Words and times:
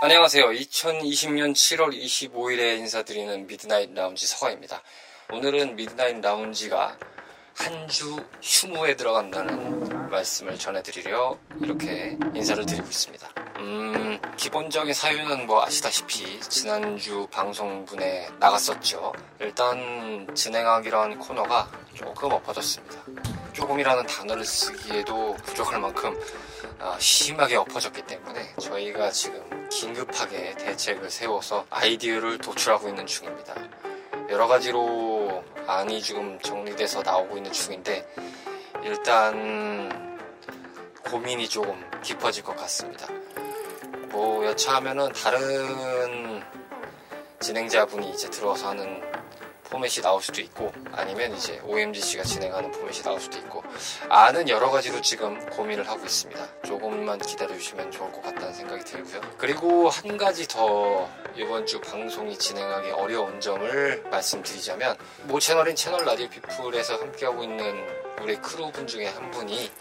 안녕하세요. 0.00 0.46
2020년 0.50 1.52
7월 1.54 1.96
25일에 1.98 2.78
인사드리는 2.78 3.46
미드나잇 3.46 3.94
라운지 3.94 4.26
서가입니다. 4.26 4.82
오늘은 5.32 5.76
미드나잇 5.76 6.20
라운지가 6.20 6.98
한 7.56 7.86
주 7.88 8.16
휴무에 8.42 8.96
들어간다는 8.96 10.10
말씀을 10.10 10.58
전해드리려 10.58 11.38
이렇게 11.62 12.18
인사를 12.34 12.66
드리고 12.66 12.86
있습니다. 12.86 13.28
음, 13.58 14.20
기본적인 14.36 14.92
사유는 14.92 15.46
뭐 15.46 15.64
아시다시피 15.64 16.40
지난주 16.40 17.26
방송분에 17.30 18.28
나갔었죠. 18.40 19.12
일단 19.38 20.26
진행하기로 20.34 20.98
한 20.98 21.18
코너가 21.18 21.70
조금 21.94 22.32
엎어졌습니다. 22.32 22.96
조금이라는 23.52 24.06
단어를 24.06 24.44
쓰기에도 24.44 25.34
부족할 25.44 25.80
만큼 25.80 26.18
어, 26.80 26.96
심하게 26.98 27.56
엎어졌기 27.56 28.02
때문에 28.02 28.56
저희가 28.60 29.10
지금 29.10 29.68
긴급하게 29.70 30.54
대책을 30.56 31.08
세워서 31.08 31.64
아이디어를 31.70 32.38
도출하고 32.38 32.88
있는 32.88 33.06
중입니다. 33.06 33.54
여러 34.28 34.48
가지로 34.48 35.44
안이 35.66 36.02
지금 36.02 36.38
정리돼서 36.40 37.02
나오고 37.02 37.36
있는 37.36 37.52
중인데 37.52 38.06
일단 38.82 40.18
고민이 41.04 41.48
조금 41.48 41.82
깊어질 42.02 42.42
것 42.42 42.56
같습니다. 42.56 43.06
뭐 44.08 44.44
여차하면은 44.46 45.12
다른 45.12 46.42
진행자분이 47.40 48.10
이제 48.10 48.28
들어와서 48.30 48.70
하는 48.70 49.13
포맷이 49.74 50.02
나올 50.02 50.22
수도 50.22 50.40
있고 50.40 50.72
아니면 50.92 51.34
이제 51.34 51.60
OMGC가 51.64 52.22
진행하는 52.22 52.70
포맷이 52.70 53.02
나올 53.02 53.20
수도 53.20 53.38
있고 53.38 53.64
아는 54.08 54.48
여러 54.48 54.70
가지로 54.70 55.00
지금 55.00 55.44
고민을 55.50 55.88
하고 55.88 56.04
있습니다. 56.04 56.62
조금만 56.62 57.18
기다려 57.18 57.52
주시면 57.54 57.90
좋을 57.90 58.12
것 58.12 58.22
같다는 58.22 58.54
생각이 58.54 58.84
들고요. 58.84 59.20
그리고 59.36 59.88
한 59.88 60.16
가지 60.16 60.46
더 60.46 61.08
이번 61.34 61.66
주 61.66 61.80
방송이 61.80 62.38
진행하기 62.38 62.90
어려운 62.92 63.40
점을 63.40 64.04
말씀드리자면 64.10 64.96
모 65.24 65.40
채널인 65.40 65.74
채널 65.74 66.04
라디오 66.04 66.28
피플에서 66.28 66.94
함께하고 66.96 67.42
있는 67.42 67.74
우리 68.22 68.36
크루분 68.36 68.86
중에 68.86 69.06
한 69.06 69.28
분이 69.32 69.72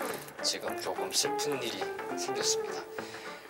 지금 0.41 0.81
조금 0.81 1.11
슬픈 1.11 1.61
일이 1.61 1.79
생겼습니다. 2.17 2.81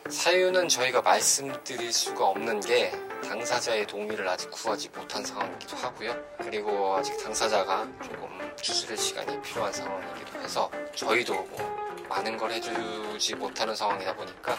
사유는 0.10 0.68
저희가 0.68 1.02
말씀드릴 1.02 1.94
수가 1.94 2.26
없는 2.26 2.60
게 2.60 2.92
당사자의 3.24 3.88
동의를 3.88 4.28
아직 4.28 4.52
구하지 4.52 4.90
못한 4.90 5.24
상황이기도 5.24 5.76
하고요. 5.78 6.16
그리고 6.38 6.96
아직 6.96 7.18
당사자가 7.18 7.88
조금 8.04 8.54
추스릴 8.62 8.98
시간이 8.98 9.42
필요한 9.42 9.72
상황이기도 9.72 10.40
해서 10.42 10.70
저희도 10.96 11.34
뭐 11.34 12.06
많은 12.10 12.38
걸 12.38 12.52
해주지 12.52 13.36
못하는 13.36 13.76
상황이다 13.76 14.16
보니까 14.16 14.56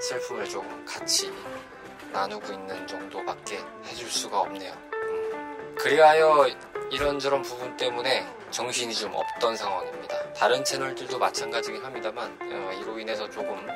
슬픔을 0.00 0.48
조금 0.48 0.84
같이 0.84 1.32
나누고 2.12 2.52
있는 2.52 2.86
정도밖에 2.86 3.60
해줄 3.86 4.10
수가 4.10 4.40
없네요. 4.40 4.72
음. 4.92 5.76
그리하여 5.78 6.48
이런저런 6.90 7.42
부분 7.42 7.76
때문에 7.76 8.26
정신이 8.50 8.92
좀 8.94 9.14
없던 9.14 9.56
상황입니다. 9.56 10.32
다른 10.32 10.64
채널들도 10.64 11.18
마찬가지긴 11.18 11.84
합니다만 11.84 12.36
어, 12.42 12.72
이로 12.80 12.98
인해서 12.98 13.28
조금 13.30 13.68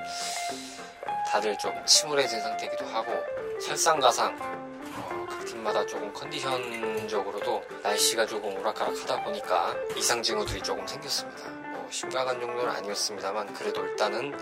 다들 1.35 1.59
좀 1.59 1.75
침울해진 1.85 2.41
상태이기도 2.41 2.87
하고 2.87 3.13
설상가상 3.61 4.39
어, 4.41 5.27
각 5.29 5.45
팀마다 5.45 5.85
조금 5.85 6.13
컨디션적으로도 6.13 7.61
날씨가 7.83 8.25
조금 8.25 8.57
오락가락하다 8.57 9.25
보니까 9.25 9.75
이상 9.97 10.23
징후들이 10.23 10.63
조금 10.63 10.87
생겼습니다. 10.87 11.49
뭐 11.73 11.89
심각한 11.91 12.41
정도는 12.41 12.71
아니었습니다만 12.77 13.53
그래도 13.53 13.85
일단은 13.85 14.33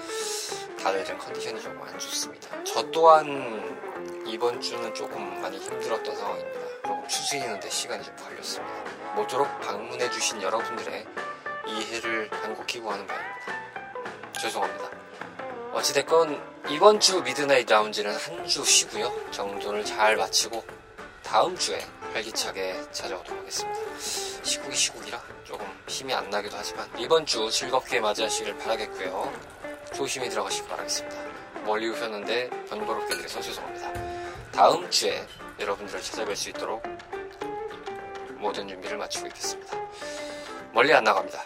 다들 0.83 1.03
좀 1.07 1.17
컨디션이 1.17 1.63
조금 1.63 1.81
안 1.81 1.99
좋습니다. 1.99 2.63
저 2.63 2.83
또한 2.91 4.27
이번 4.27 4.61
주는 4.61 4.93
조금 4.93 5.41
많이 5.41 5.57
힘들었던 5.57 6.15
상황입니다. 6.15 6.61
조금 6.83 7.09
추스리는데 7.09 7.71
시간이 7.71 8.05
좀 8.05 8.15
걸렸습니다. 8.17 9.15
모쪼록 9.15 9.49
방문해주신 9.63 10.43
여러분들의 10.43 11.07
이해를 11.69 12.29
간곡히 12.29 12.81
구하는 12.81 13.07
바입니다. 13.07 13.33
죄송합니다. 14.39 15.02
어찌됐건 15.73 16.41
이번 16.69 17.01
주 17.01 17.23
미드나잇 17.23 17.69
라운지는 17.69 18.15
한 18.15 18.47
주 18.47 18.65
쉬고요. 18.65 19.11
정돈을 19.31 19.85
잘 19.85 20.17
마치고 20.17 20.63
다음 21.23 21.57
주에 21.57 21.85
활기차게 22.13 22.79
찾아오도록 22.93 23.41
하겠습니다. 23.41 23.81
시국이 23.99 24.77
시국이라 24.77 25.23
조금 25.45 25.67
힘이 25.87 26.13
안 26.13 26.29
나기도 26.29 26.57
하지만 26.57 26.87
이번 26.99 27.25
주 27.25 27.51
즐겁게 27.51 28.01
맞이하시길 28.01 28.59
바라겠고요. 28.59 29.33
조심히 29.95 30.29
들어가시기 30.29 30.69
바라겠습니다. 30.69 31.17
멀리 31.65 31.89
오셨는데 31.89 32.51
번거롭게 32.69 33.17
드려서 33.17 33.41
죄송합니다. 33.41 33.93
다음 34.53 34.91
주에 34.91 35.27
여러분들을 35.59 36.01
찾아뵐 36.01 36.37
수 36.37 36.51
있도록 36.51 36.83
모든 38.37 38.69
준비를 38.69 38.99
마치고 38.99 39.27
있겠습니다. 39.29 39.79
멀리 40.73 40.93
안 40.93 41.05
나갑니다. 41.05 41.45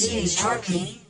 CH 0.00 0.40
Hartley. 0.40 1.09